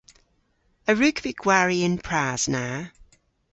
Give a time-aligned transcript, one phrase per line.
[0.89, 2.65] A wrug vy gwari y'n pras na?